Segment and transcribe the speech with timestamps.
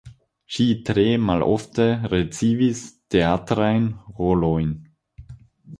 [0.53, 2.83] Ŝi tre malofte ricevis
[3.17, 3.87] teatrajn
[4.23, 4.75] rolojn.